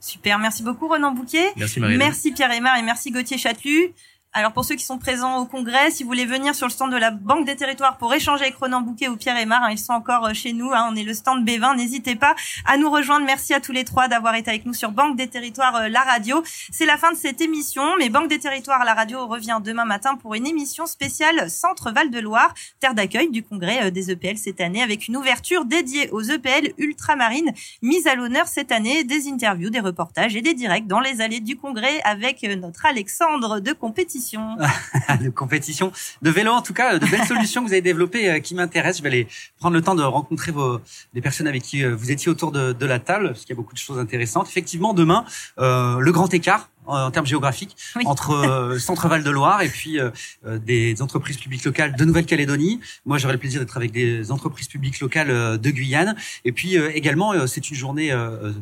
Super, 0.00 0.38
merci 0.38 0.62
beaucoup 0.62 0.88
Renan 0.88 1.12
Bouquet. 1.12 1.52
Merci 1.56 1.78
Marie. 1.78 1.98
Merci 1.98 2.32
Pierre 2.32 2.50
Aymar 2.50 2.78
et 2.78 2.82
merci 2.82 3.10
Gauthier 3.10 3.36
Chatelu. 3.36 3.92
Alors 4.32 4.52
pour 4.52 4.64
ceux 4.64 4.76
qui 4.76 4.84
sont 4.84 4.98
présents 4.98 5.38
au 5.38 5.44
congrès, 5.44 5.90
si 5.90 6.04
vous 6.04 6.08
voulez 6.08 6.24
venir 6.24 6.54
sur 6.54 6.68
le 6.68 6.70
stand 6.70 6.92
de 6.92 6.96
la 6.96 7.10
Banque 7.10 7.46
des 7.46 7.56
Territoires 7.56 7.98
pour 7.98 8.14
échanger 8.14 8.44
avec 8.44 8.54
Ronan 8.54 8.80
Bouquet 8.80 9.08
ou 9.08 9.16
Pierre 9.16 9.36
Aymar, 9.36 9.64
hein, 9.64 9.72
ils 9.72 9.78
sont 9.78 9.92
encore 9.92 10.24
euh, 10.24 10.34
chez 10.34 10.52
nous, 10.52 10.70
hein, 10.72 10.88
on 10.88 10.94
est 10.94 11.02
le 11.02 11.14
stand 11.14 11.44
B20, 11.44 11.76
n'hésitez 11.76 12.14
pas 12.14 12.36
à 12.64 12.76
nous 12.76 12.88
rejoindre. 12.92 13.26
Merci 13.26 13.54
à 13.54 13.60
tous 13.60 13.72
les 13.72 13.84
trois 13.84 14.06
d'avoir 14.06 14.36
été 14.36 14.48
avec 14.48 14.66
nous 14.66 14.72
sur 14.72 14.92
Banque 14.92 15.16
des 15.16 15.26
Territoires, 15.26 15.74
euh, 15.74 15.88
la 15.88 16.02
radio. 16.02 16.44
C'est 16.70 16.86
la 16.86 16.96
fin 16.96 17.10
de 17.10 17.16
cette 17.16 17.40
émission, 17.40 17.82
mais 17.98 18.08
Banque 18.08 18.28
des 18.28 18.38
Territoires, 18.38 18.84
la 18.84 18.94
radio 18.94 19.26
revient 19.26 19.58
demain 19.64 19.84
matin 19.84 20.14
pour 20.14 20.34
une 20.34 20.46
émission 20.46 20.86
spéciale 20.86 21.50
Centre 21.50 21.90
Val-de-Loire, 21.90 22.54
terre 22.78 22.94
d'accueil 22.94 23.30
du 23.30 23.42
congrès 23.42 23.86
euh, 23.86 23.90
des 23.90 24.12
EPL 24.12 24.38
cette 24.38 24.60
année, 24.60 24.80
avec 24.80 25.08
une 25.08 25.16
ouverture 25.16 25.64
dédiée 25.64 26.08
aux 26.10 26.22
EPL 26.22 26.72
ultramarines, 26.78 27.52
mise 27.82 28.06
à 28.06 28.14
l'honneur 28.14 28.46
cette 28.46 28.70
année, 28.70 29.02
des 29.02 29.26
interviews, 29.26 29.70
des 29.70 29.80
reportages 29.80 30.36
et 30.36 30.40
des 30.40 30.54
directs 30.54 30.86
dans 30.86 31.00
les 31.00 31.20
allées 31.20 31.40
du 31.40 31.56
congrès 31.56 32.00
avec 32.04 32.44
notre 32.44 32.86
Alexandre 32.86 33.58
de 33.58 33.72
compétition 33.72 34.19
de 35.20 35.30
compétition, 35.30 35.92
de 36.22 36.30
vélo 36.30 36.52
en 36.52 36.62
tout 36.62 36.74
cas, 36.74 36.98
de 36.98 37.06
belles 37.06 37.24
solutions 37.28 37.62
que 37.62 37.68
vous 37.68 37.72
avez 37.72 37.82
développées 37.82 38.30
euh, 38.30 38.38
qui 38.40 38.54
m'intéressent. 38.54 38.98
Je 38.98 39.02
vais 39.02 39.08
aller 39.08 39.28
prendre 39.58 39.74
le 39.74 39.82
temps 39.82 39.94
de 39.94 40.02
rencontrer 40.02 40.52
vos, 40.52 40.80
les 41.14 41.20
personnes 41.20 41.46
avec 41.46 41.62
qui 41.62 41.84
euh, 41.84 41.94
vous 41.94 42.10
étiez 42.10 42.30
autour 42.30 42.52
de, 42.52 42.72
de 42.72 42.86
la 42.86 42.98
table, 42.98 43.28
parce 43.28 43.40
qu'il 43.40 43.50
y 43.50 43.52
a 43.52 43.56
beaucoup 43.56 43.74
de 43.74 43.78
choses 43.78 43.98
intéressantes. 43.98 44.48
Effectivement, 44.48 44.94
demain, 44.94 45.24
euh, 45.58 45.98
le 45.98 46.12
grand 46.12 46.32
écart 46.32 46.70
en 46.86 47.10
termes 47.10 47.26
géographiques 47.26 47.76
entre 48.04 48.32
euh, 48.32 48.78
Centre 48.78 49.08
Val 49.08 49.22
de 49.22 49.30
Loire 49.30 49.62
et 49.62 49.68
puis 49.68 49.98
euh, 49.98 50.10
euh, 50.46 50.58
des 50.58 51.02
entreprises 51.02 51.36
publiques 51.36 51.64
locales 51.64 51.94
de 51.96 52.04
Nouvelle-Calédonie. 52.04 52.80
Moi, 53.06 53.18
j'aurai 53.18 53.34
le 53.34 53.38
plaisir 53.38 53.60
d'être 53.60 53.76
avec 53.76 53.92
des 53.92 54.32
entreprises 54.32 54.68
publiques 54.68 55.00
locales 55.00 55.58
de 55.58 55.70
Guyane. 55.70 56.16
Et 56.44 56.52
puis 56.52 56.76
également, 56.76 57.46
c'est 57.46 57.70
une 57.70 57.76
journée 57.76 58.12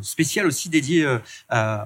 spéciale 0.03 0.47
aussi 0.47 0.69
dédiée 0.69 1.07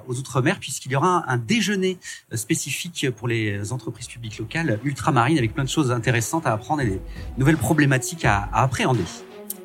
aux 0.07 0.19
Outre-mer 0.19 0.59
puisqu'il 0.59 0.93
y 0.93 0.97
aura 0.97 1.25
un, 1.27 1.37
déjeuner 1.37 1.99
spécifique 2.35 3.11
pour 3.17 3.29
les 3.29 3.73
entreprises 3.73 4.07
publiques 4.07 4.39
locales 4.39 4.79
ultramarines 4.85 5.39
avec 5.39 5.55
plein 5.55 5.65
de 5.65 5.69
choses 5.69 5.91
intéressantes 5.91 6.47
à 6.47 6.53
apprendre 6.53 6.83
et 6.83 6.87
des 6.87 7.01
nouvelles 7.39 7.57
problématiques 7.57 8.25
à, 8.25 8.49
à 8.53 8.63
appréhender. 8.63 9.05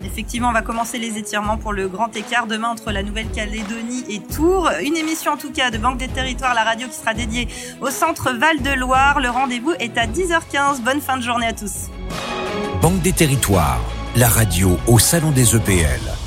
Effectivement, 0.04 0.50
on 0.50 0.54
va 0.54 0.62
commencer 0.62 1.00
les 1.00 1.18
étirements 1.18 1.58
pour 1.58 1.74
le 1.74 1.88
grand 1.88 2.16
écart 2.16 2.48
demain 2.48 2.70
entre 2.70 2.92
la 2.92 3.04
Nouvelle-Calédonie 3.04 4.06
et 4.10 4.20
Tours. 4.20 4.70
Une 4.84 4.96
émission 4.96 5.34
en 5.34 5.38
tout 5.38 5.52
cas 5.52 5.72
de 5.72 5.78
Banque 5.78 5.98
des 5.98 6.08
Territoires, 6.08 6.54
la 6.54 6.64
radio 6.64 6.88
qui 6.88 6.96
sera 6.96 7.14
dédiée 7.14 7.48
au 7.82 7.90
centre 7.90 8.32
Val-de-Loire. 8.32 9.20
Le 9.20 9.30
rendez-vous 9.30 9.74
est 9.80 9.98
à 9.98 10.06
10h15. 10.06 10.82
Bonne 10.84 11.02
fin 11.02 11.18
de 11.18 11.24
journée 11.24 11.48
à 11.48 11.54
tous. 11.54 11.90
Banque 12.82 13.02
des 13.02 13.14
Territoires, 13.14 13.82
la 14.16 14.30
radio 14.30 14.78
au 14.88 15.00
Salon 15.00 15.32
des 15.32 15.56
EPL. 15.56 16.27